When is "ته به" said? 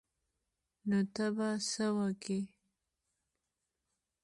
1.15-1.49